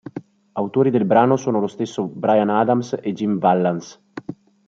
[0.53, 3.99] Autori del brano sono lo stesso Bryan Adams e Jim Vallance.